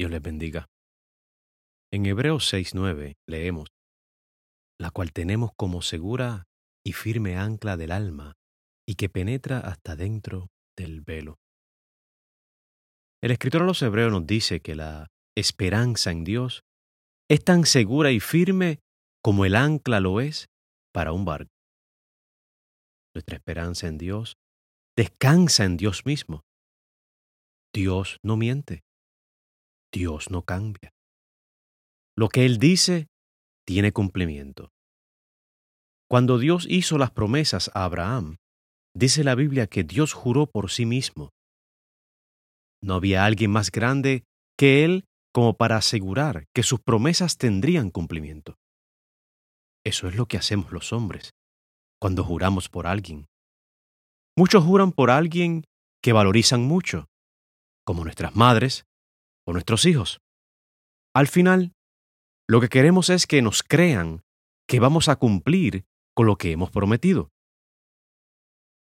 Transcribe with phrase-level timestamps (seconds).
[0.00, 0.66] Dios les bendiga.
[1.92, 3.68] En Hebreos 6:9 leemos,
[4.80, 6.46] la cual tenemos como segura
[6.82, 8.32] y firme ancla del alma
[8.88, 11.36] y que penetra hasta dentro del velo.
[13.22, 16.62] El escritor a los Hebreos nos dice que la esperanza en Dios
[17.28, 18.78] es tan segura y firme
[19.22, 20.46] como el ancla lo es
[20.94, 21.52] para un barco.
[23.14, 24.38] Nuestra esperanza en Dios
[24.96, 26.40] descansa en Dios mismo.
[27.74, 28.80] Dios no miente.
[29.92, 30.92] Dios no cambia.
[32.16, 33.08] Lo que Él dice
[33.66, 34.70] tiene cumplimiento.
[36.08, 38.36] Cuando Dios hizo las promesas a Abraham,
[38.94, 41.30] dice la Biblia que Dios juró por sí mismo.
[42.82, 44.24] No había alguien más grande
[44.58, 48.56] que Él como para asegurar que sus promesas tendrían cumplimiento.
[49.84, 51.30] Eso es lo que hacemos los hombres
[52.00, 53.26] cuando juramos por alguien.
[54.36, 55.64] Muchos juran por alguien
[56.02, 57.08] que valorizan mucho,
[57.84, 58.84] como nuestras madres
[59.54, 60.20] nuestros hijos.
[61.14, 61.72] Al final,
[62.48, 64.22] lo que queremos es que nos crean
[64.66, 67.30] que vamos a cumplir con lo que hemos prometido.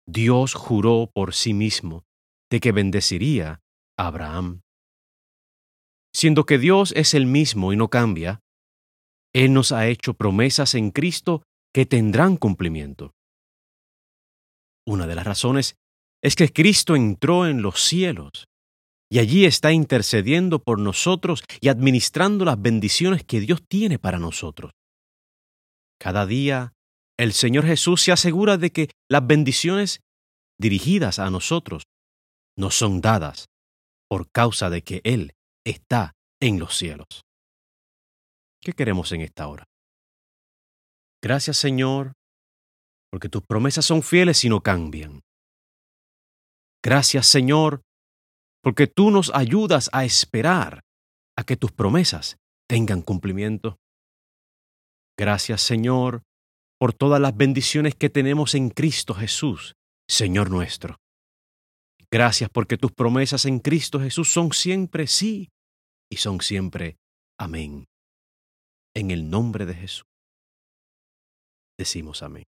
[0.06, 2.04] Dios juró por sí mismo
[2.50, 3.60] de que bendeciría
[3.96, 4.62] a Abraham.
[6.14, 8.40] Siendo que Dios es el mismo y no cambia,
[9.34, 11.42] Él nos ha hecho promesas en Cristo
[11.74, 13.12] que tendrán cumplimiento.
[14.86, 15.76] Una de las razones
[16.22, 18.48] es que Cristo entró en los cielos
[19.10, 24.72] y allí está intercediendo por nosotros y administrando las bendiciones que Dios tiene para nosotros.
[25.98, 26.74] Cada día,
[27.18, 30.00] el Señor Jesús se asegura de que las bendiciones
[30.58, 31.84] dirigidas a nosotros
[32.56, 33.46] nos son dadas
[34.08, 35.32] por causa de que Él
[35.64, 37.24] está en los cielos.
[38.60, 39.64] ¿Qué queremos en esta hora?
[41.22, 42.12] Gracias Señor,
[43.10, 45.20] porque tus promesas son fieles y no cambian.
[46.82, 47.82] Gracias Señor,
[48.62, 50.82] porque tú nos ayudas a esperar
[51.36, 52.36] a que tus promesas
[52.68, 53.78] tengan cumplimiento.
[55.16, 56.22] Gracias Señor,
[56.78, 59.74] por todas las bendiciones que tenemos en Cristo Jesús,
[60.08, 60.96] Señor nuestro.
[62.10, 65.50] Gracias porque tus promesas en Cristo Jesús son siempre sí
[66.10, 66.96] y son siempre
[67.38, 67.86] amén.
[68.94, 70.06] En el nombre de Jesús
[71.78, 72.44] decimos amén.